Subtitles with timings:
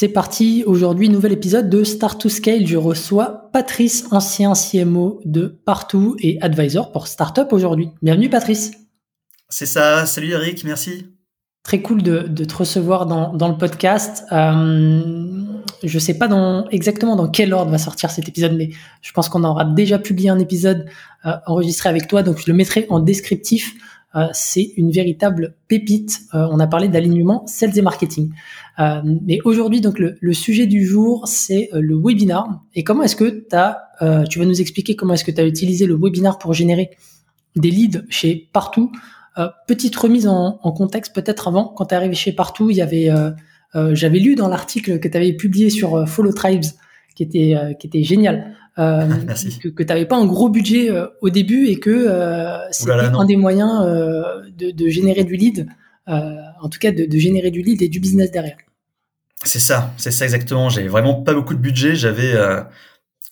[0.00, 2.64] C'est parti, aujourd'hui nouvel épisode de Start to Scale.
[2.68, 7.88] Je reçois Patrice, ancien CMO de Partout et advisor pour Startup aujourd'hui.
[8.00, 8.70] Bienvenue Patrice.
[9.48, 11.06] C'est ça, salut Eric, merci.
[11.64, 14.22] Très cool de, te recevoir dans, le podcast.
[14.30, 15.02] Euh,
[15.82, 18.70] je ne sais pas dans, exactement dans quel ordre va sortir cet épisode, mais
[19.02, 20.86] je pense qu'on aura déjà publié un épisode
[21.26, 23.74] euh, enregistré avec toi, donc je le mettrai en descriptif.
[24.18, 26.20] Euh, c'est une véritable pépite.
[26.34, 28.32] Euh, on a parlé d'alignement sales et marketing.
[28.78, 32.62] Euh, mais aujourd'hui, donc le, sujet du jour, c'est le webinar.
[32.74, 35.86] Et comment est-ce que as, tu vas nous expliquer comment est-ce que tu as utilisé
[35.86, 36.90] le webinar pour générer
[37.56, 38.92] des leads chez Partout.
[39.66, 44.48] petite remise en, contexte peut-être avant, quand tu es arrivé chez Partout, j'avais lu dans
[44.48, 46.66] l'article que tu avais publié sur Follow Tribes,
[47.16, 48.54] qui était génial.
[48.78, 49.06] Euh,
[49.62, 52.92] que, que tu n'avais pas un gros budget euh, au début et que euh, c'était
[52.92, 53.84] un des moyens
[54.56, 55.66] de, de, générer du lead,
[56.06, 58.56] en tout cas de, de, générer du lead et du business derrière.
[59.44, 60.68] C'est ça, c'est ça exactement.
[60.68, 61.94] J'avais vraiment pas beaucoup de budget.
[61.94, 62.34] J'avais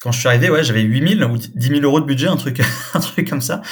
[0.01, 2.61] quand je suis arrivé, ouais, j'avais 8000 ou 10 000 euros de budget, un truc,
[2.95, 3.63] un truc comme ça.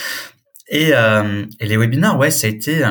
[0.69, 2.85] Et, et les webinars, ouais, ça a été.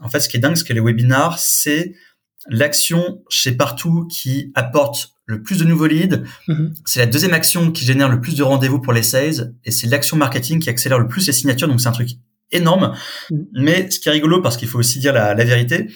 [0.00, 1.94] En fait, ce qui est dingue, c'est que les webinars, c'est
[2.48, 6.22] l'action chez partout qui apporte le plus de nouveaux leads.
[6.46, 6.74] Mhm.
[6.84, 9.86] C'est la deuxième action qui génère le plus de rendez-vous pour les sales et c'est
[9.86, 11.68] l'action marketing qui accélère le plus les signatures.
[11.68, 12.10] Donc c'est un truc
[12.52, 12.94] énorme.
[13.30, 13.46] Mhm.
[13.54, 15.88] Mais ce qui est rigolo, parce qu'il faut aussi dire la, vérité,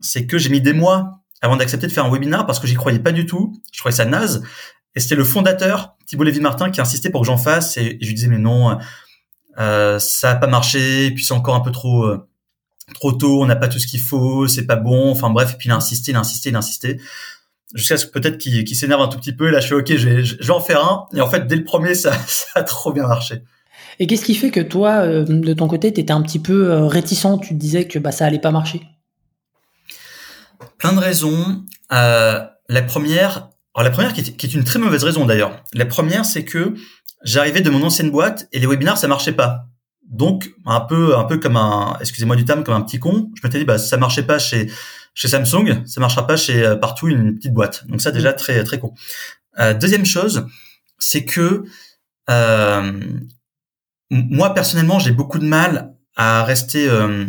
[0.00, 2.74] c'est que j'ai mis des mois avant d'accepter de faire un webinar parce que j'y
[2.74, 3.60] croyais pas du tout.
[3.72, 4.42] Je trouvais ça naze.
[4.96, 7.76] Et c'était le fondateur, Thibault Lévy-Martin, qui insistait pour que j'en fasse.
[7.76, 8.78] Et, je lui disais, mais non,
[9.58, 11.06] euh, ça a pas marché.
[11.06, 12.26] Et puis c'est encore un peu trop, euh,
[12.94, 13.42] trop tôt.
[13.42, 14.48] On n'a pas tout ce qu'il faut.
[14.48, 15.10] C'est pas bon.
[15.10, 15.54] Enfin bref.
[15.54, 17.00] Et puis il a insisté, il a insisté, il a insisté
[17.74, 19.48] jusqu'à ce que peut-être qu'il s'énerve un tout petit peu.
[19.48, 21.06] Et là, je fais OK, je vais, je vais en faire un.
[21.14, 23.42] Et en fait, dès le premier, ça, ça a trop bien marché.
[24.00, 26.70] Et qu'est-ce qui fait que toi, euh, de ton côté, tu étais un petit peu
[26.70, 27.26] euh, réticent?
[27.42, 28.82] Tu te disais que bah, ça allait pas marcher
[30.78, 31.62] Plein de raisons.
[31.92, 35.64] Euh, la première, alors la première qui est, qui est une très mauvaise raison d'ailleurs.
[35.74, 36.74] La première, c'est que
[37.24, 39.66] j'arrivais de mon ancienne boîte et les webinars, ça marchait pas.
[40.08, 43.30] Donc, un peu, un peu comme un, excusez-moi du terme, comme un petit con.
[43.34, 44.70] Je m'étais dit, bah, ça marchait pas chez,
[45.18, 47.84] chez Samsung, ça marchera pas chez euh, partout une petite boîte.
[47.88, 48.94] Donc ça déjà très très con.
[49.58, 50.46] Euh, deuxième chose,
[50.98, 51.64] c'est que
[52.30, 53.00] euh,
[54.10, 57.26] moi personnellement j'ai beaucoup de mal à rester euh,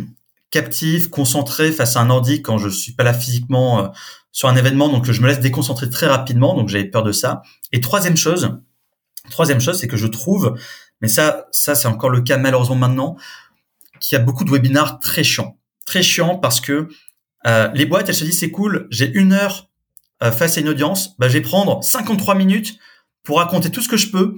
[0.50, 3.88] captif, concentré face à un ordi quand je suis pas là physiquement euh,
[4.30, 7.42] sur un événement, donc je me laisse déconcentrer très rapidement, donc j'avais peur de ça.
[7.72, 8.56] Et troisième chose,
[9.30, 10.54] troisième chose, c'est que je trouve,
[11.00, 13.16] mais ça, ça c'est encore le cas malheureusement maintenant,
[14.00, 16.88] qu'il y a beaucoup de webinars très chiants, très chiants parce que
[17.46, 19.68] euh, les boîtes, elles se disent c'est cool, j'ai une heure
[20.22, 22.78] euh, face à une audience, bah, je vais prendre 53 minutes
[23.22, 24.34] pour raconter tout ce que je peux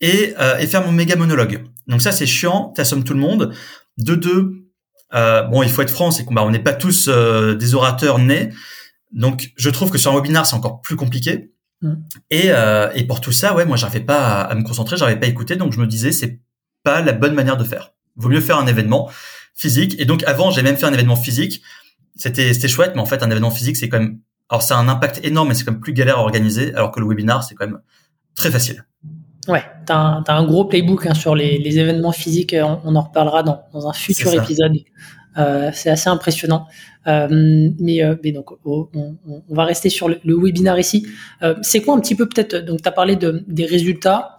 [0.00, 1.64] et, euh, faire mon méga monologue.
[1.86, 3.54] Donc ça, c'est chiant, t'assommes tout le monde.
[3.98, 4.64] De deux,
[5.12, 8.50] bon, il faut être franc, c'est qu'on bah, on n'est pas tous des orateurs nés.
[9.12, 11.52] Donc, je trouve que sur un webinar, c'est encore plus compliqué.
[12.30, 12.50] Et,
[12.94, 15.56] et pour tout ça, ouais, moi, j'arrivais pas à, me concentrer, j'arrivais pas à écouter,
[15.56, 16.40] donc je me disais, c'est
[16.82, 17.92] pas la bonne manière de faire.
[18.16, 19.10] Vaut mieux faire un événement
[19.54, 19.96] physique.
[19.98, 21.62] Et donc, avant, j'ai même fait un événement physique
[22.16, 24.88] c'était c'était chouette, mais en fait, un événement physique, c'est quand même, alors c'est un
[24.88, 27.54] impact énorme, mais c'est quand même plus galère à organiser, alors que le webinar, c'est
[27.54, 27.80] quand même
[28.34, 28.84] très facile.
[29.48, 32.56] Ouais, t'as un, as un gros playbook hein, sur les, les, événements physiques.
[32.58, 34.72] On, on en reparlera dans, dans un futur épisode.
[35.38, 36.66] Euh, c'est assez impressionnant.
[37.06, 37.28] Euh,
[37.78, 41.06] mais, euh, mais donc, oh, on, on, va rester sur le, le webinar ici.
[41.62, 44.38] C'est quoi un petit peu peut-être Donc, tu as parlé de, des résultats.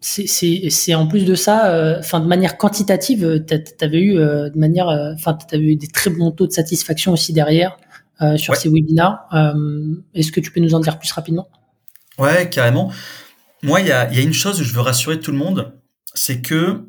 [0.00, 5.38] C'est en plus de ça, enfin de manière quantitative, tu avais eu de manière, enfin
[5.52, 7.76] eu des très bons taux de satisfaction aussi derrière
[8.36, 9.28] sur ces webinars.
[10.14, 11.48] Est-ce que tu peux nous en dire plus rapidement?
[12.18, 12.92] Ouais, carrément.
[13.62, 15.72] Moi, il y a, y a, une chose où je veux rassurer tout le monde,
[16.14, 16.88] c'est que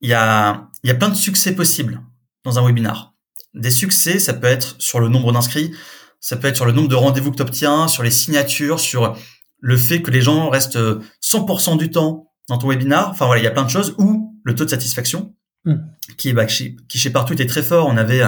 [0.00, 2.00] il y a, y a plein de succès possibles
[2.44, 3.14] dans un webinar.
[3.54, 5.72] Des succès, ça peut être sur le nombre d'inscrits,
[6.20, 9.16] ça peut être sur le nombre de rendez-vous que tu obtiens, sur les signatures, sur
[9.60, 10.78] le fait que les gens restent
[11.22, 13.10] 100% du temps dans ton webinar.
[13.10, 13.94] Enfin voilà, il y a plein de choses.
[13.98, 15.34] Ou le taux de satisfaction,
[15.64, 15.76] hmm.
[16.16, 17.88] qui, bah, qui, qui, chez partout était très fort.
[17.88, 18.22] On avait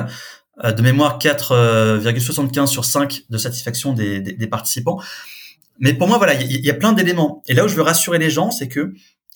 [0.64, 5.00] euh, de mémoire 4,75 sur 5 de satisfaction des, des, des, participants.
[5.78, 7.42] Mais pour moi, voilà, il y, y, a plein d'éléments.
[7.46, 8.92] Et là où je veux rassurer les gens, c'est que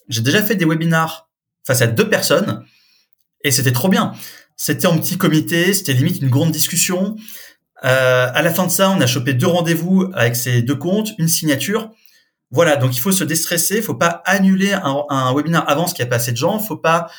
[0.09, 1.29] j'ai déjà fait des webinars
[1.65, 2.65] face à deux personnes
[3.43, 4.13] et c'était trop bien.
[4.55, 7.15] C'était en petit comité, c'était limite une grande discussion.
[7.83, 11.09] Euh, à la fin de ça, on a chopé deux rendez-vous avec ces deux comptes,
[11.17, 11.91] une signature.
[12.51, 15.93] Voilà, donc il faut se déstresser, il faut pas annuler un, un webinaire avant ce
[15.93, 17.09] qu'il n'y a pas assez de gens, faut pas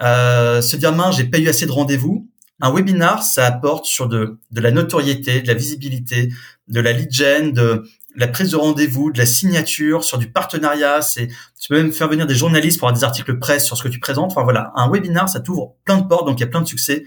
[0.00, 2.28] euh, se dire mince, j'ai pas eu assez de rendez-vous.
[2.60, 6.30] Un webinar, ça apporte sur de, de la notoriété, de la visibilité,
[6.68, 7.82] de la lead gen, de
[8.16, 11.02] la prise de rendez-vous, de la signature, sur du partenariat.
[11.02, 13.82] C'est, tu peux même faire venir des journalistes pour avoir des articles presse sur ce
[13.82, 14.32] que tu présentes.
[14.32, 16.68] Enfin voilà, un webinar, ça t'ouvre plein de portes, donc il y a plein de
[16.68, 17.04] succès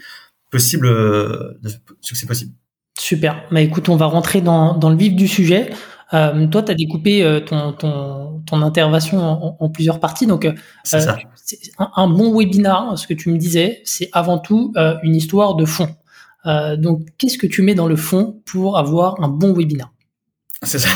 [0.52, 1.72] possibles, euh, de
[2.02, 2.54] succès possibles.
[2.98, 3.44] Super.
[3.52, 5.70] Bah écoute, on va rentrer dans, dans le vif du sujet.
[6.14, 10.28] Euh, toi, tu as découpé euh, ton, ton, ton, intervention en, en, plusieurs parties.
[10.28, 10.54] Donc, euh,
[10.84, 11.18] ça.
[11.78, 15.56] Un, un, bon webinar, ce que tu me disais, c'est avant tout euh, une histoire
[15.56, 15.90] de fond.
[16.78, 19.92] donc, qu'est-ce que tu mets dans le fond pour avoir un bon webinar?
[20.64, 20.90] C'est ça.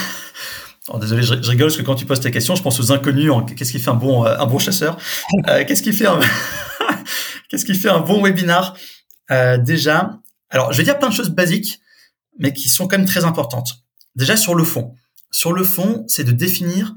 [0.90, 3.32] Oh, désolé, je, rigole parce que quand tu poses ta question, je pense aux inconnus.
[3.56, 4.98] Qu'est-ce qui fait un bon, un bon chasseur
[5.46, 6.20] Qu'est-ce qui fait un,
[7.50, 8.76] qu'est-ce qui fait un bon webinar?
[9.60, 10.20] Déjà,
[10.50, 11.80] alors, je vais dire plein de choses basiques,
[12.40, 13.84] mais qui sont quand même très importantes.
[14.16, 14.96] Déjà sur le fond.
[15.32, 16.96] Sur le fond, c'est de définir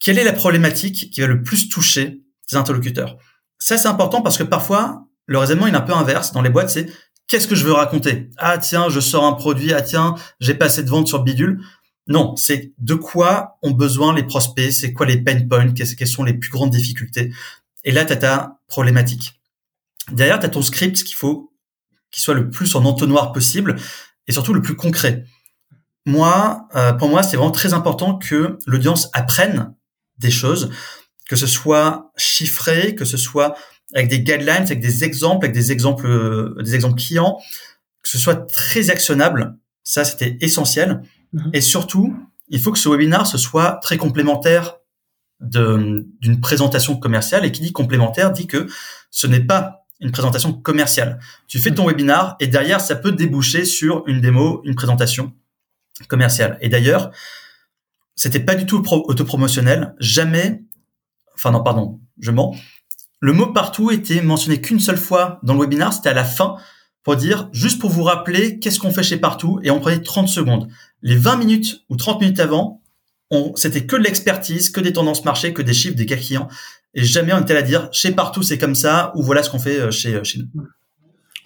[0.00, 3.16] quelle est la problématique qui va le plus toucher tes interlocuteurs.
[3.58, 6.70] Ça, c'est important parce que parfois, le raisonnement est un peu inverse dans les boîtes,
[6.70, 6.86] c'est
[7.26, 8.30] qu'est-ce que je veux raconter?
[8.38, 11.60] Ah tiens, je sors un produit, ah tiens, j'ai pas assez de ventes sur bidule.
[12.08, 16.24] Non, c'est de quoi ont besoin les prospects, c'est quoi les pain points, quelles sont
[16.24, 17.32] les plus grandes difficultés.
[17.84, 19.40] Et là, tu as ta problématique.
[20.10, 21.52] Derrière, tu as ton script qu'il faut
[22.10, 23.76] qu'il soit le plus en entonnoir possible
[24.26, 25.26] et surtout le plus concret
[26.08, 29.74] moi, euh, pour moi, c'est vraiment très important que l'audience apprenne
[30.18, 30.70] des choses,
[31.28, 33.54] que ce soit chiffré, que ce soit
[33.94, 37.38] avec des guidelines, avec des exemples, avec des exemples, euh, des exemples clients,
[38.02, 39.58] que ce soit très actionnable.
[39.84, 41.02] Ça, c'était essentiel.
[41.32, 41.50] Mhm.
[41.52, 42.16] Et surtout,
[42.48, 44.76] il faut que ce webinaire ce soit très complémentaire
[45.40, 47.44] d'une présentation commerciale.
[47.44, 48.66] Et qui dit complémentaire dit que
[49.10, 51.18] ce n'est pas une présentation commerciale.
[51.46, 51.88] Tu fais ton mhm.
[51.88, 55.32] webinaire et derrière, ça peut déboucher sur une démo, une présentation
[56.06, 56.58] commercial.
[56.60, 57.10] Et d'ailleurs,
[58.14, 59.94] c'était pas du tout autopromotionnel.
[59.98, 60.62] Jamais,
[61.34, 62.54] enfin non, pardon, je mens.
[63.20, 66.56] Le mot partout était mentionné qu'une seule fois dans le webinaire, c'était à la fin
[67.08, 70.28] pour dire, juste pour vous rappeler qu'est-ce qu'on fait chez Partout, et on prenait 30
[70.28, 70.68] secondes.
[71.00, 72.82] Les 20 minutes ou 30 minutes avant,
[73.30, 76.48] on, c'était que de l'expertise, que des tendances marché, que des chiffres, des cas clients,
[76.92, 79.58] et jamais on était à dire, chez Partout c'est comme ça, ou voilà ce qu'on
[79.58, 80.64] fait euh, chez, euh, chez nous.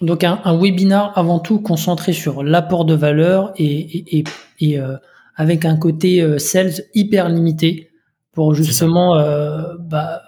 [0.05, 4.23] Donc un, un, webinar avant tout concentré sur l'apport de valeur et, et,
[4.59, 4.97] et, euh,
[5.37, 7.89] avec un côté sales hyper limité
[8.33, 10.23] pour justement euh, bah,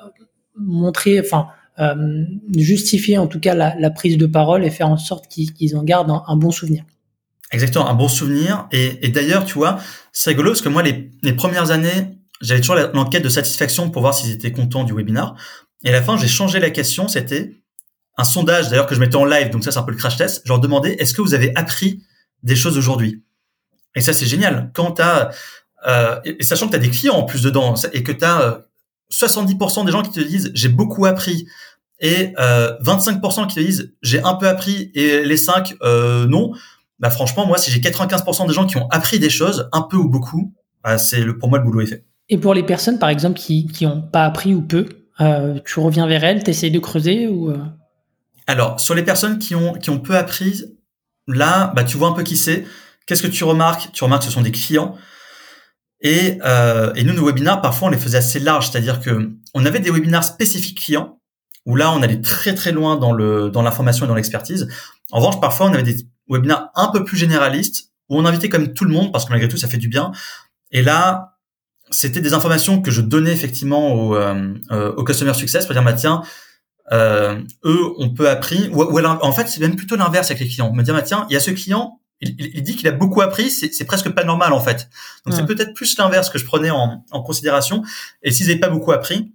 [0.57, 1.47] montrer, enfin
[2.55, 5.83] justifier en tout cas la, la, prise de parole et faire en sorte qu'ils en
[5.83, 6.83] gardent un, bon souvenir.
[7.51, 8.67] Exactement, un bon souvenir.
[8.71, 9.79] Et, et d'ailleurs, tu vois,
[10.13, 14.01] c'est rigolo parce que moi, les, les premières années, j'avais toujours l'enquête de satisfaction pour
[14.01, 15.35] voir s'ils étaient contents du webinar.
[15.83, 17.55] Et à la fin, j'ai changé la question, c'était
[18.17, 20.17] un sondage d'ailleurs que je mettais en live, donc ça c'est un peu le crash
[20.17, 20.41] test.
[20.45, 22.03] Je leur demandais est-ce que vous avez appris
[22.43, 23.23] des choses aujourd'hui?
[23.95, 24.71] Et ça c'est génial.
[24.73, 25.31] Quand tu as
[25.87, 28.65] euh, et, sachant que tu as des clients en plus dedans et que tu as
[29.11, 31.47] 70% des gens qui te disent j'ai beaucoup appris
[31.99, 36.51] et euh, 25% qui te disent j'ai un peu appris et les 5 euh, non.
[36.99, 39.97] Bah franchement moi si j'ai 95% des gens qui ont appris des choses un peu
[39.97, 40.53] ou beaucoup,
[40.83, 42.05] bah, c'est le pour moi le boulot est fait.
[42.29, 44.87] Et pour les personnes par exemple qui qui ont pas appris ou peu,
[45.21, 47.57] euh, tu reviens vers elles, tu essaies de creuser ou euh?
[48.47, 50.63] Alors, sur les personnes qui ont, qui ont peu appris,
[51.27, 52.65] là, bah, tu vois un peu qui c'est.
[53.05, 53.91] Qu'est-ce que tu remarques?
[53.93, 54.95] Tu remarques que ce sont des clients.
[56.05, 59.65] Et, euh, et nous, nos webinaires, parfois, on les faisait assez larges, c'est-à-dire que on
[59.65, 61.19] avait des webinaires spécifiques clients,
[61.65, 64.67] où là, on allait très très loin dans le dans l'information et dans l'expertise.
[65.11, 68.71] En revanche, parfois, on avait des webinaires un peu plus généralistes, où on invitait comme
[68.71, 70.11] tout le monde, parce que malgré tout, ça fait du bien.
[70.71, 71.39] Et là,
[71.89, 75.83] c'était des informations que je donnais effectivement au, euh, euh au customer success pour dire,
[75.83, 76.21] bah, tiens,
[76.91, 78.69] euh, eux ont peu appris.
[78.71, 80.71] En fait, c'est même plutôt l'inverse avec les clients.
[80.71, 83.21] Me dire, bah, tiens, il y a ce client, il, il dit qu'il a beaucoup
[83.21, 84.89] appris, c'est presque pas normal en fait.
[85.25, 87.83] Donc c'est peut-être plus l'inverse que je prenais en, en considération.
[88.23, 89.33] Et s'ils n'avaient pas beaucoup appris,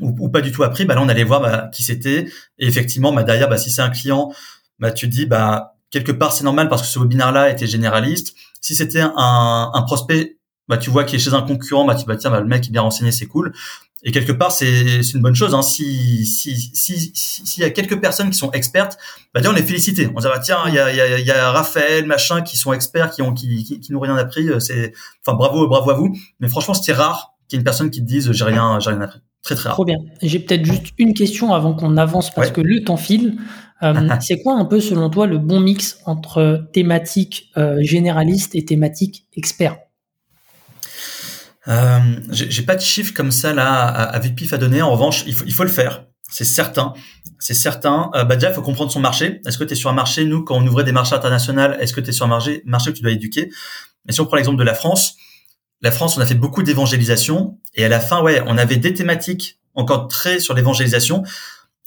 [0.00, 2.26] ou, ou, pas du tout appris, bah là on allait voir bah, qui c'était.
[2.58, 4.32] Et effectivement, bah, derrière, bah, si c'est un client,
[4.78, 8.34] bah, tu te dis, bah, quelque part c'est normal parce que ce webinaire-là était généraliste.
[8.60, 12.06] Si c'était un, un prospect, bah, tu vois qu'il est chez un concurrent, bah, tu
[12.06, 13.52] bah, tiens, bah, le mec est bien renseigné, c'est cool.
[14.06, 15.54] Et quelque part, c'est une bonne chose.
[15.54, 15.62] Hein.
[15.62, 18.98] Si s'il si, si, y a quelques personnes qui sont expertes,
[19.32, 20.10] bah on les féliciter.
[20.14, 23.10] On dira tiens, il y a, y, a, y a Raphaël, machin, qui sont experts,
[23.10, 24.46] qui ont qui, qui, qui n'ont rien appris.
[24.50, 24.92] Euh, c'est
[25.26, 26.14] enfin bravo, bravo à vous.
[26.38, 28.90] Mais franchement, c'était rare qu'il y ait une personne qui te dise j'ai rien, j'ai
[28.90, 29.20] rien appris.
[29.42, 29.76] Très très rare.
[29.76, 29.96] Trop bien.
[30.20, 33.38] J'ai peut-être juste une question avant qu'on avance parce que le temps file.
[33.82, 38.66] Euh, c'est quoi un peu selon toi le bon mix entre thématique euh, généraliste et
[38.66, 39.78] thématique expert
[41.68, 41.98] euh,
[42.30, 44.82] j'ai pas de chiffre comme ça là à, à vite pif à donner.
[44.82, 46.04] En revanche, il faut, il faut le faire.
[46.30, 46.94] c'est certain.
[47.38, 48.10] C'est certain.
[48.14, 49.40] Euh, bah déjà, il faut comprendre son marché.
[49.46, 51.92] Est-ce que tu es sur un marché, nous, quand on ouvrait des marchés internationaux, est-ce
[51.92, 53.50] que tu es sur un marché, marché que tu dois éduquer?
[54.06, 55.16] Mais si on prend l'exemple de la France,
[55.80, 58.94] la France, on a fait beaucoup d'évangélisation et à la fin, ouais, on avait des
[58.94, 61.22] thématiques encore très sur l'évangélisation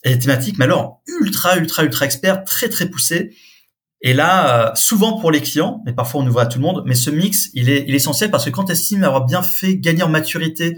[0.04, 3.36] et des thématiques, mais alors ultra, ultra, ultra experts, très, très poussées.
[4.02, 6.84] Et là, euh, souvent pour les clients, mais parfois on ouvre à tout le monde,
[6.86, 9.42] mais ce mix, il est, il est essentiel parce que quand tu estimes avoir bien
[9.42, 10.78] fait gagner en maturité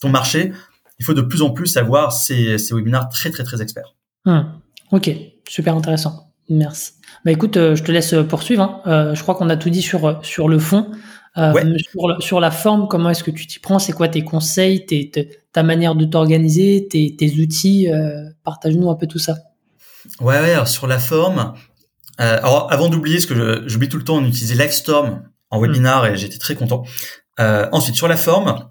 [0.00, 0.52] ton marché,
[0.98, 3.94] il faut de plus en plus avoir ces, ces webinaires très, très, très experts.
[4.24, 4.42] Hmm.
[4.92, 5.10] Ok,
[5.48, 6.32] super intéressant.
[6.48, 6.92] Merci.
[7.24, 8.62] Bah écoute, euh, je te laisse poursuivre.
[8.62, 8.80] Hein.
[8.86, 10.90] Euh, je crois qu'on a tout dit sur, sur le fond.
[11.36, 11.52] Euh,
[12.20, 13.78] sur, la forme, comment est-ce que tu t'y prends?
[13.78, 14.86] C'est quoi tes conseils,
[15.52, 17.86] ta manière de t'organiser, tes, outils?
[18.42, 19.36] Partage-nous un peu tout ça.
[20.20, 20.52] Ouais, ouais.
[20.52, 21.52] Alors sur la forme,
[22.18, 26.16] alors avant d'oublier, ce que j'oublie tout le temps, on utilisait Livestorm en webinar et
[26.16, 26.84] j'étais très content.
[27.38, 28.68] ensuite, sur la forme,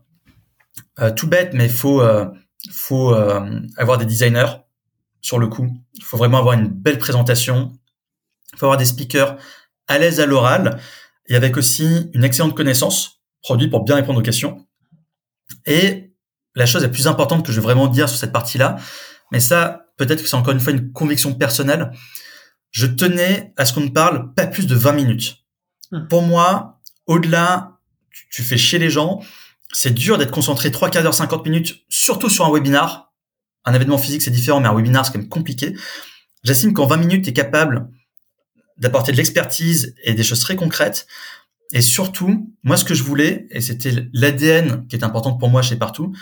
[1.00, 2.26] euh, tout bête, mais faut euh,
[2.72, 4.64] faut euh, avoir des designers
[5.22, 5.70] sur le coup.
[5.94, 7.74] Il faut vraiment avoir une belle présentation.
[8.54, 9.38] Il faut avoir des speakers
[9.88, 10.80] à l'aise à l'oral
[11.28, 14.66] et avec aussi une excellente connaissance produit pour bien répondre aux questions.
[15.66, 16.14] Et
[16.56, 18.78] la chose la plus importante que je veux vraiment dire sur cette partie-là,
[19.32, 21.92] mais ça, peut-être que c'est encore une fois une conviction personnelle,
[22.72, 25.38] je tenais à ce qu'on ne parle pas plus de 20 minutes.
[25.92, 26.08] Hmm.
[26.08, 27.80] Pour moi, au-delà,
[28.32, 29.22] tu fais chier les gens,
[29.72, 33.14] c'est dur d'être concentré 3 quarts d'heure, 50 minutes, surtout sur un webinar.
[33.66, 35.76] Un événement physique, c'est différent, mais un webinar, c'est quand même compliqué.
[36.44, 37.90] J'estime qu'en 20 minutes, tu es capable
[38.78, 41.08] d'apporter de l'expertise et des choses très concrètes.
[41.74, 45.62] Et surtout, moi, ce que je voulais, et c'était l'ADN qui est important pour moi
[45.62, 46.16] chez Partout,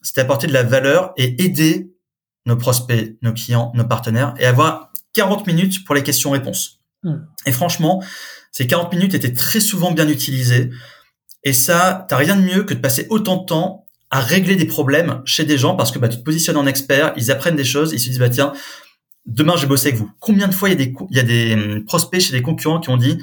[0.00, 1.92] c'était apporter de la valeur et aider
[2.46, 4.85] nos prospects, nos clients, nos partenaires et avoir
[5.16, 6.80] 40 minutes pour les questions-réponses.
[7.02, 7.16] Hmm.
[7.46, 8.02] Et franchement,
[8.52, 10.70] ces 40 minutes étaient très souvent bien utilisées.
[11.42, 14.66] Et ça, t'as rien de mieux que de passer autant de temps à régler des
[14.66, 17.64] problèmes chez des gens parce que bah, tu te positionnes en expert, ils apprennent des
[17.64, 18.52] choses, ils se disent bah tiens,
[19.24, 20.10] demain je vais bosser avec vous.
[20.20, 22.42] Combien de fois il y a des il y a des hum, prospects chez des
[22.42, 23.18] concurrents qui ont dit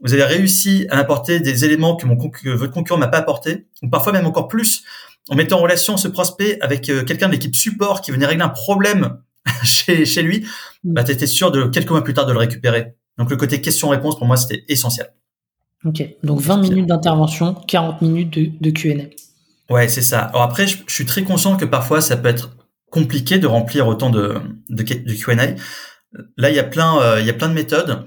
[0.00, 3.88] vous avez réussi à apporter des éléments que mon votre concurrent m'a pas apporté ou
[3.88, 4.84] parfois même encore plus
[5.28, 8.44] en mettant en relation ce prospect avec euh, quelqu'un de l'équipe support qui venait régler
[8.44, 9.18] un problème
[9.64, 10.46] chez chez lui,
[10.84, 12.94] bah tu étais sûr de quelques mois plus tard de le récupérer.
[13.18, 15.12] Donc le côté question-réponse pour moi c'était essentiel.
[15.84, 19.72] Ok, donc 20 minutes d'intervention, 40 minutes de, de Q&A.
[19.72, 20.20] Ouais, c'est ça.
[20.20, 22.56] Alors après, je, suis très conscient que parfois ça peut être
[22.90, 25.34] compliqué de remplir autant de, de, de Q&A.
[26.36, 28.04] Là, il y a plein, euh, il y a plein de méthodes.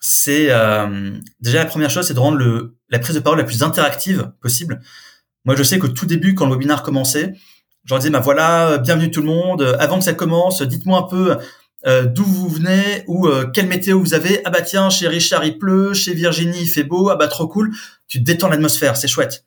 [0.00, 3.44] C'est euh, déjà la première chose, c'est de rendre le, la prise de parole la
[3.44, 4.80] plus interactive possible.
[5.44, 7.34] Moi, je sais qu'au tout début, quand le webinaire commençait,
[7.84, 9.76] je leur disais, bah voilà, bienvenue tout le monde.
[9.80, 11.36] Avant que ça commence, dites-moi un peu
[11.86, 14.40] euh, d'où vous venez ou euh, quelle météo vous avez?
[14.44, 17.08] Ah bah tiens, chez Richard il pleut, chez Virginie il fait beau.
[17.08, 17.74] Ah bah trop cool.
[18.06, 19.44] Tu détends l'atmosphère, c'est chouette.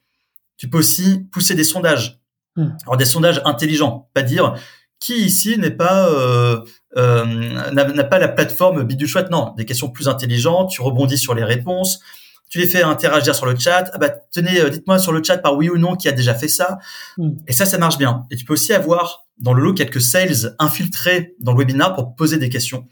[0.57, 2.19] Tu peux aussi pousser des sondages.
[2.57, 2.71] Hmm.
[2.83, 4.55] Alors des sondages intelligents, pas dire
[4.99, 6.63] qui ici n'est pas euh,
[6.95, 9.29] n'a pas la plateforme bidule chouette.
[9.29, 10.71] Non, des questions plus intelligentes.
[10.71, 12.01] Tu rebondis sur les réponses
[12.49, 13.89] tu les fais interagir sur le chat.
[13.93, 16.47] Ah bah tenez, dites-moi sur le chat par oui ou non qui a déjà fait
[16.47, 16.79] ça.
[17.17, 17.31] Hmm.
[17.47, 18.25] Et ça, ça marche bien.
[18.31, 22.15] Et tu peux aussi avoir dans le lot quelques sales infiltrés dans le webinar pour
[22.15, 22.87] poser des questions.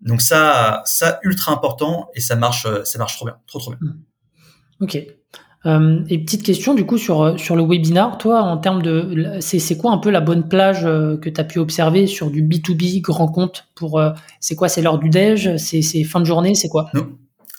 [0.00, 3.78] Donc ça, ça ultra important et ça marche, ça marche trop bien, trop trop bien.
[3.80, 4.02] Hmm.
[4.80, 4.98] Ok.
[5.66, 9.78] Euh, et petite question du coup sur sur le webinar, toi en termes de c'est
[9.78, 13.00] quoi un peu la bonne plage euh, que tu as pu observer sur du B2B
[13.00, 14.10] grand compte pour euh,
[14.40, 14.68] c'est quoi?
[14.68, 16.90] C'est l'heure du déj, c'est c'est fin de journée, c'est quoi?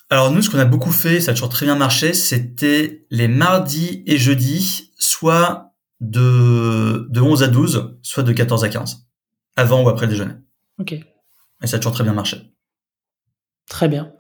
[0.10, 3.28] Alors nous ce qu'on a beaucoup fait, ça a toujours très bien marché, c'était les
[3.28, 9.08] mardis et jeudis, soit de, de 11 à 12, soit de 14 à 15,
[9.56, 10.34] avant ou après le déjeuner.
[10.80, 10.94] Ok.
[10.94, 12.52] Et ça a toujours très bien marché.
[13.68, 14.12] Très bien.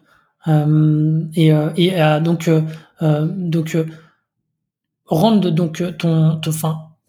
[0.48, 2.50] Euh, et, euh, et euh, donc,
[3.02, 3.78] donc
[5.06, 6.52] rendre donc ton, ton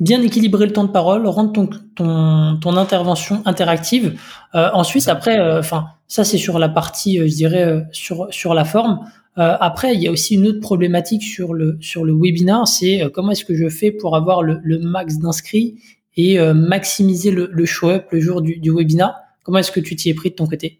[0.00, 4.18] bien équilibrer le temps de parole, rendre ton, ton, ton intervention interactive.
[4.52, 9.00] ensuite, après, enfin, ça c'est sur la partie, je dirais, sur sur la forme.
[9.38, 13.02] Euh, après, il y a aussi une autre problématique sur le sur le webinar, c'est
[13.02, 15.76] euh, comment est-ce que je fais pour avoir le, le max d'inscrits
[16.16, 19.14] et euh, maximiser le, le show-up le jour du, du webinar?
[19.42, 20.78] Comment est-ce que tu t'y es pris de ton côté?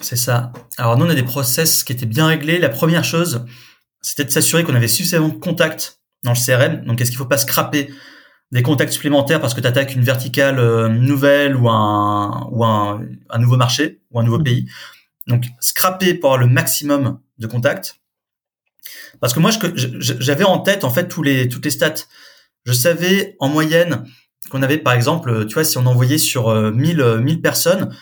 [0.00, 0.52] C'est ça.
[0.78, 2.58] Alors nous, on a des process qui étaient bien réglés.
[2.58, 3.44] La première chose,
[4.00, 6.84] c'était de s'assurer qu'on avait suffisamment de contacts dans le CRM.
[6.86, 7.90] Donc, est-ce qu'il faut pas scraper
[8.52, 13.38] des contacts supplémentaires parce que tu attaques une verticale nouvelle ou un ou un, un,
[13.38, 14.44] nouveau marché ou un nouveau mmh.
[14.44, 14.70] pays.
[15.26, 17.96] Donc, scraper pour avoir le maximum de contact.
[19.20, 19.50] Parce que moi,
[19.98, 22.06] j'avais en tête en fait tous les toutes les stats.
[22.64, 24.04] Je savais en moyenne
[24.50, 27.94] qu'on avait par exemple, tu vois, si on envoyait sur 1000 euh, 1000 personnes,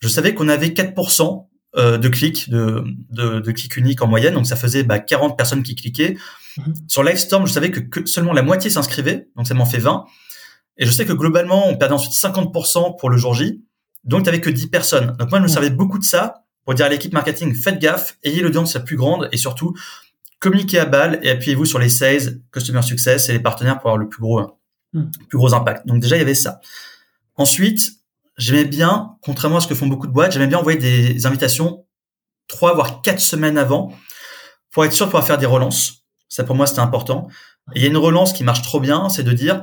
[0.00, 1.46] je savais qu'on avait 4%
[1.76, 5.36] euh, de clics de, de, de clics uniques en moyenne, donc ça faisait bah, 40
[5.36, 6.16] personnes qui cliquaient.
[6.88, 10.04] Sur Livestorm, je savais que, que seulement la moitié s'inscrivait, donc ça m'en fait 20.
[10.76, 13.64] Et je sais que globalement, on perdait ensuite 50% pour le jour J.
[14.04, 15.16] Donc, tu n'avais que 10 personnes.
[15.18, 18.18] Donc, moi, je me servais beaucoup de ça pour dire à l'équipe marketing, faites gaffe,
[18.22, 19.74] ayez l'audience la plus grande et surtout,
[20.40, 23.98] communiquez à balle et appuyez-vous sur les sales, customer success et les partenaires pour avoir
[23.98, 24.58] le plus gros,
[24.92, 25.10] hmm.
[25.28, 25.86] plus gros impact.
[25.86, 26.60] Donc, déjà, il y avait ça.
[27.36, 27.92] Ensuite,
[28.36, 31.84] j'aimais bien, contrairement à ce que font beaucoup de boîtes, j'aimais bien envoyer des invitations
[32.46, 33.92] trois voire quatre semaines avant
[34.70, 36.03] pour être sûr de pouvoir faire des relances.
[36.34, 37.28] Ça, pour moi, c'était important.
[37.76, 39.62] Et il y a une relance qui marche trop bien, c'est de dire,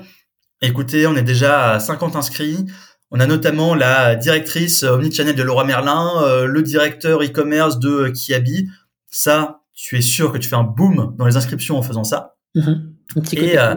[0.61, 2.65] écoutez, on est déjà à 50 inscrits.
[3.09, 8.69] On a notamment la directrice omnichannel de Laura Merlin, euh, le directeur e-commerce de Kiabi.
[9.09, 12.37] Ça, tu es sûr que tu fais un boom dans les inscriptions en faisant ça.
[12.55, 12.93] Mhm.
[13.33, 13.75] Et euh,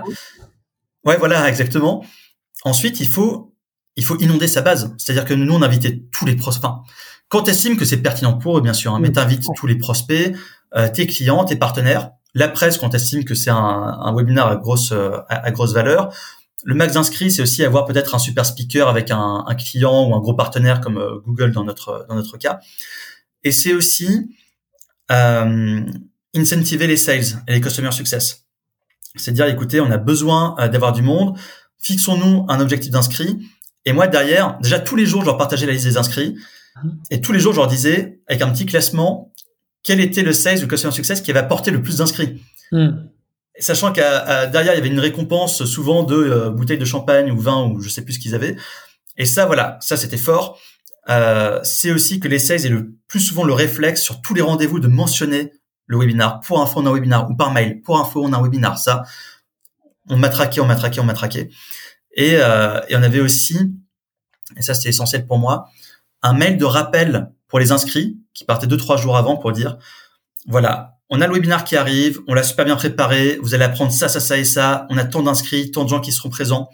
[1.04, 2.06] ouais, voilà, exactement.
[2.62, 3.56] Ensuite, il faut
[3.96, 4.94] il faut inonder sa base.
[4.98, 6.70] C'est-à-dire que nous, on invitait tous les prospects.
[7.28, 9.78] quand tu estimes que c'est pertinent pour eux, bien sûr, hein, mais t'invites tous les
[9.78, 10.36] prospects,
[10.76, 14.46] euh, tes clients, tes partenaires, la presse quand tu estimes que c'est un, un webinaire
[14.46, 16.12] à grosse, euh, à, grosse valeur.
[16.64, 20.14] Le max d'inscrits, c'est aussi avoir peut-être un super speaker avec un, un, client ou
[20.14, 22.60] un gros partenaire comme euh, Google dans notre, dans notre cas.
[23.42, 24.34] Et c'est aussi
[25.12, 25.80] euh,
[26.34, 28.46] incentiver les sales et les customer success.
[29.16, 31.38] C'est dire, écoutez, on a besoin d'avoir du monde,
[31.78, 33.38] fixons-nous un objectif d'inscrits
[33.84, 36.36] et moi, derrière, déjà tous les jours, je leur partageais la liste des inscrits.
[37.10, 39.32] Et tous les jours, je leur disais, avec un petit classement,
[39.84, 42.42] quel était le sales ou customer success qui avait apporté le plus d'inscrits.
[42.72, 43.06] Hmm.
[43.60, 47.38] Sachant qu'à derrière, il y avait une récompense souvent de euh, bouteilles de champagne ou
[47.38, 48.56] vin ou je sais plus ce qu'ils avaient.
[49.16, 50.58] Et ça, voilà, ça c'était fort.
[51.08, 54.40] Euh, c'est aussi que les sales aient le plus souvent le réflexe sur tous les
[54.40, 55.52] rendez-vous de mentionner
[55.86, 56.40] le webinar.
[56.40, 57.82] Pour info, on a un webinar ou par mail.
[57.82, 58.78] Pour info, on a un webinar.
[58.78, 59.04] Ça,
[60.08, 61.50] on m'a traqué, on m'a traqué, on m'a traqué.
[62.16, 63.58] Et, euh, et on avait aussi,
[64.56, 65.68] et ça c'était essentiel pour moi,
[66.22, 69.78] un mail de rappel pour les inscrits qui partait deux trois jours avant pour dire
[70.46, 73.92] voilà on a le webinaire qui arrive on l'a super bien préparé vous allez apprendre
[73.92, 76.68] ça ça ça et ça on a tant d'inscrits tant de gens qui seront présents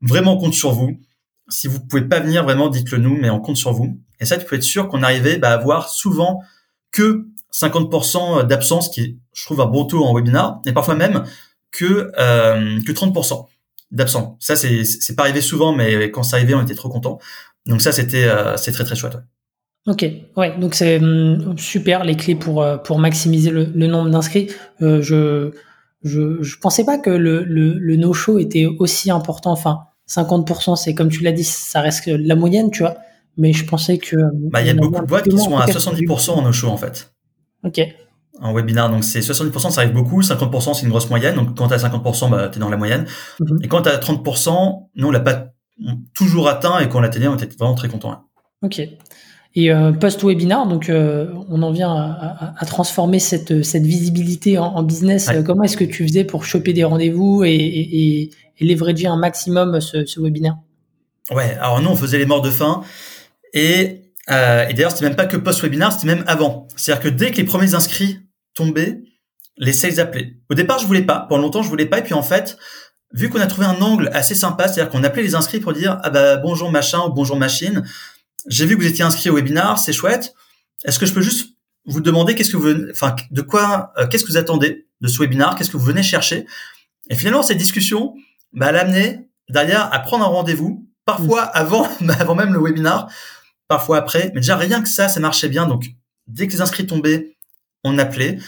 [0.00, 1.00] vraiment on compte sur vous
[1.48, 4.36] si vous pouvez pas venir vraiment dites-le nous mais on compte sur vous et ça
[4.36, 6.42] tu peux être sûr qu'on arrivait bah, à avoir souvent
[6.90, 11.24] que 50% d'absence qui je trouve un bon taux en webinaire et parfois même
[11.70, 13.46] que euh, que 30%
[13.90, 14.36] d'absents.
[14.40, 17.18] Ça, c'est c'est pas arrivé souvent, mais quand ça arrivait, on était trop content.
[17.66, 19.16] Donc ça, c'était euh, c'est très très chouette.
[19.88, 20.04] Ok,
[20.36, 24.50] ouais, donc c'est hum, super les clés pour euh, pour maximiser le, le nombre d'inscrits.
[24.82, 25.52] Euh, je,
[26.04, 29.50] je je pensais pas que le le, le no show était aussi important.
[29.50, 32.96] Enfin, 50%, c'est comme tu l'as dit, ça reste la moyenne, tu vois.
[33.38, 34.16] Mais je pensais que
[34.50, 36.76] bah il y a beaucoup de boîtes qui sont à 70% en no show en
[36.76, 37.12] fait.
[37.64, 37.80] Ok
[38.40, 38.88] en webinar.
[38.88, 41.34] Donc c'est 70%, ça arrive beaucoup, 50% c'est une grosse moyenne.
[41.34, 43.04] Donc quand tu as 50%, bah, tu es dans la moyenne.
[43.40, 43.58] Mhm.
[43.62, 45.46] Et quand tu as 30%, nous on l'a pas
[46.14, 48.28] toujours atteint et quand on l'atteignait, on était vraiment très content.
[48.62, 48.80] Ok.
[49.60, 54.84] Et euh, post-webinar, donc euh, on en vient à, à, transformer cette, cette visibilité en,
[54.84, 55.28] business.
[55.44, 59.80] Comment est-ce que tu faisais pour choper des rendez-vous et, et, et, leverager un maximum
[59.80, 60.58] ce, ce webinaire?
[61.32, 62.84] Ouais, alors nous on faisait les morts de faim
[63.52, 66.68] et, euh, et d'ailleurs c'était même pas que post-webinar, c'était même avant.
[66.76, 68.20] C'est-à-dire que dès que les premiers inscrits
[68.54, 69.02] tomber,
[69.56, 70.34] les sales appelaient.
[70.50, 71.26] Au départ, je voulais pas.
[71.28, 71.98] Pendant longtemps, je voulais pas.
[71.98, 72.56] Et puis en fait,
[73.12, 75.98] vu qu'on a trouvé un angle assez sympa, c'est-à-dire qu'on appelait les inscrits pour dire
[76.04, 77.82] ah bah bonjour machin ou bonjour machine.
[78.48, 80.34] J'ai vu que vous étiez inscrit au webinar, c'est chouette.
[80.84, 84.24] Est-ce que je peux juste vous demander qu'est-ce que vous, enfin de quoi, euh, qu'est-ce
[84.24, 86.46] que vous attendez de ce webinar, qu'est-ce que vous venez chercher?
[87.10, 88.14] Et finalement, cette discussion,
[88.52, 91.50] bah, amené derrière à prendre un rendez-vous, parfois mmh.
[91.54, 93.10] avant, avant même le webinar,
[93.68, 94.30] parfois après.
[94.34, 95.66] Mais déjà rien que ça, ça marchait bien.
[95.66, 95.86] Donc
[96.26, 97.36] dès que les inscrits tombaient,
[97.84, 98.38] on appelait.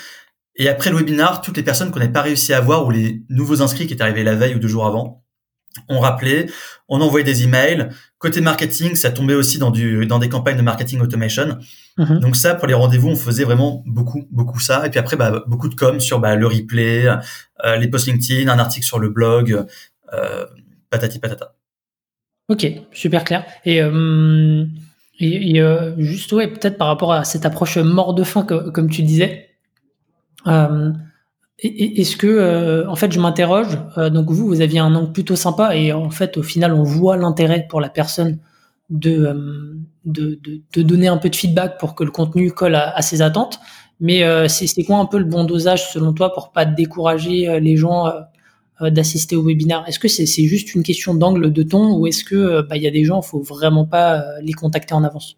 [0.56, 3.22] Et après le webinar, toutes les personnes qu'on n'avait pas réussi à voir ou les
[3.28, 5.24] nouveaux inscrits qui étaient arrivés la veille ou deux jours avant,
[5.88, 6.46] on rappelait,
[6.88, 7.88] on envoyait des emails.
[8.18, 11.58] Côté marketing, ça tombait aussi dans du dans des campagnes de marketing automation.
[11.96, 12.20] Mhm.
[12.20, 14.86] Donc ça, pour les rendez-vous, on faisait vraiment beaucoup beaucoup ça.
[14.86, 17.06] Et puis après, bah, beaucoup de com sur bah, le replay,
[17.64, 19.64] euh, les posts LinkedIn, un article sur le blog,
[20.12, 20.46] euh,
[20.90, 21.54] patati patata.
[22.48, 23.44] Ok, super clair.
[23.64, 24.66] Et euh,
[25.20, 29.02] et, euh, juste, ouais, peut-être par rapport à cette approche mort de faim, comme tu
[29.02, 29.50] disais,
[30.46, 30.92] euh,
[31.62, 35.36] est-ce que, euh, en fait, je m'interroge, euh, donc vous, vous aviez un angle plutôt
[35.36, 38.38] sympa, et en fait, au final, on voit l'intérêt pour la personne
[38.88, 42.74] de, euh, de, de, de, donner un peu de feedback pour que le contenu colle
[42.74, 43.60] à, à ses attentes.
[44.02, 48.10] Mais c'est quoi un peu le bon dosage, selon toi, pour pas décourager les gens
[48.82, 52.24] euh, d'assister au webinaire Est-ce que c'est juste une question d'angle de ton ou est-ce
[52.24, 55.04] que euh, bah, il y a des gens, faut vraiment pas euh, les contacter en
[55.04, 55.36] avance?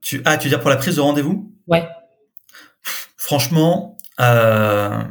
[0.00, 1.52] Tu, Ah, tu veux dire pour la prise de rendez-vous?
[1.66, 1.86] Ouais.
[3.18, 5.02] Franchement, euh,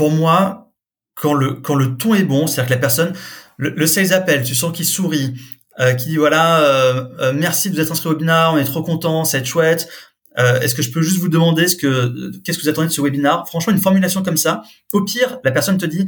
[0.00, 0.72] pour moi,
[1.14, 3.12] quand le ton est bon, c'est-à-dire que la personne,
[3.58, 5.34] le, le sales appelle, tu sens qu'il sourit,
[5.78, 8.82] euh, qui dit voilà, euh, merci de vous être inscrit au webinaire, on est trop
[8.82, 9.90] content, c'est chouette.
[10.38, 13.02] Est-ce que je peux juste vous demander ce que qu'est-ce que vous attendez de ce
[13.02, 14.62] webinaire Franchement, une formulation comme ça.
[14.94, 16.06] Au pire, la personne te dit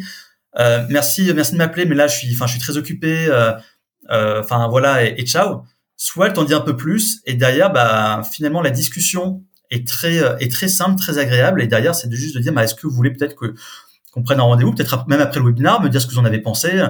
[0.58, 3.52] euh, merci, merci de m'appeler, mais là je suis, enfin je suis très occupé, euh,
[4.10, 5.64] euh, enfin voilà et, ciao.
[5.98, 10.16] Soit elle t'en dit un peu plus et derrière, bah finalement la discussion est très
[10.40, 12.94] est très simple, très agréable et derrière c'est juste de dire, bah, est-ce que vous
[12.94, 13.54] voulez peut-être que
[14.12, 16.24] qu'on prenne un rendez-vous, peut-être même après le webinar, me dire ce que vous en
[16.24, 16.82] avez pensé.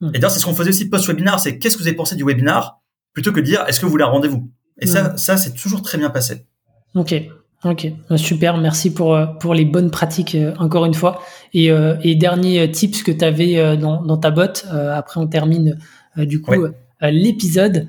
[0.00, 0.08] Hmm.
[0.14, 2.24] Et d'ailleurs c'est ce qu'on faisait aussi post-webinar, c'est qu'est-ce que vous avez pensé du
[2.24, 2.80] webinar
[3.12, 4.50] plutôt que de dire est-ce que vous voulez un rendez-vous.
[4.80, 5.18] Et ça, hmm.
[5.18, 6.46] ça c'est toujours très bien passé.
[6.94, 7.14] Ok,
[7.62, 11.22] Ok, bah, super, merci pour, euh, pour les bonnes pratiques euh, encore une fois.
[11.52, 15.78] Et, euh, et dernier tips que tu avais dans, dans ta botte, après on termine
[16.16, 16.66] du coup
[17.02, 17.88] l'épisode,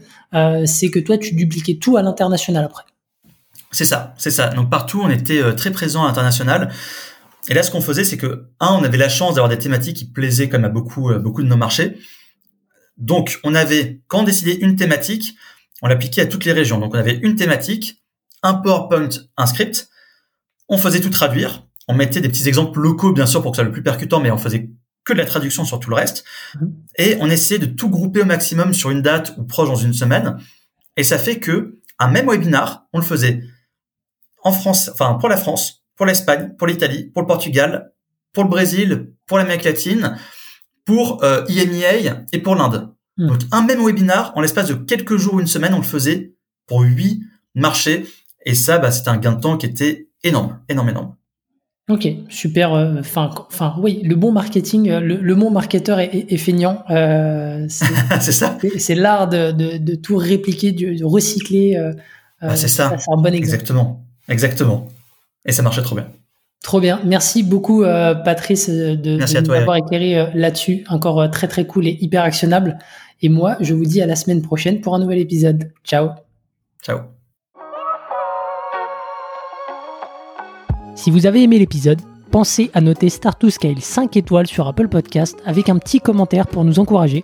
[0.65, 2.83] c'est que toi tu dupliquais tout à l'international après.
[3.71, 4.49] C'est ça, c'est ça.
[4.49, 6.71] Donc partout on était très présent à l'international.
[7.47, 9.97] Et là ce qu'on faisait c'est que, un, on avait la chance d'avoir des thématiques
[9.97, 11.97] qui plaisaient comme à beaucoup, beaucoup de nos marchés.
[12.97, 15.35] Donc on avait, quand on décidait une thématique,
[15.81, 16.79] on l'appliquait à toutes les régions.
[16.79, 18.03] Donc on avait une thématique,
[18.43, 19.89] un PowerPoint, un script.
[20.69, 21.65] On faisait tout traduire.
[21.87, 24.19] On mettait des petits exemples locaux, bien sûr, pour que ça soit le plus percutant,
[24.19, 24.69] mais on faisait
[25.03, 26.23] que de la traduction sur tout le reste.
[26.59, 26.73] Mhm.
[26.97, 29.93] Et on essayait de tout grouper au maximum sur une date ou proche dans une
[29.93, 30.37] semaine.
[30.95, 33.43] Et ça fait que un même webinar, on le faisait
[34.43, 37.91] en France, enfin pour la France, pour l'Espagne, pour l'Italie, pour le Portugal,
[38.33, 40.17] pour le Brésil, pour l'Amérique latine,
[40.85, 42.93] pour euh, IMEA et pour l'Inde.
[43.17, 43.27] Mhm.
[43.27, 46.33] Donc un même webinar, en l'espace de quelques jours, une semaine, on le faisait
[46.67, 47.21] pour huit
[47.55, 48.05] marchés
[48.45, 51.15] et ça, bah, c'était un gain de temps qui était énorme, énorme, énorme.
[51.89, 52.73] Ok, super.
[52.73, 56.83] Euh, enfin, enfin, oui, le bon marketing, euh, le, le bon marketeur est, feignant.
[56.89, 57.85] Euh, c'est
[58.31, 58.57] ça.
[58.77, 61.77] C'est l'art de, de, de, tout répliquer, de, recycler.
[62.39, 62.95] Ah, c'est ça.
[62.97, 63.37] C'est un bon exemple.
[63.37, 64.87] Exactement, exactement.
[65.45, 66.07] Et ça marchait trop bien.
[66.63, 67.01] Trop bien.
[67.05, 70.83] Merci beaucoup, Patrice, de, de nous avoir éclairé là-dessus.
[70.89, 72.77] Encore très, très cool et hyper actionnable.
[73.21, 75.71] Et moi, je vous dis à la semaine prochaine pour un nouvel épisode.
[75.83, 76.09] Ciao.
[76.83, 76.99] Ciao.
[80.95, 81.99] Si vous avez aimé l'épisode,
[82.31, 86.47] pensez à noter Start to Scale 5 étoiles sur Apple Podcast avec un petit commentaire
[86.47, 87.23] pour nous encourager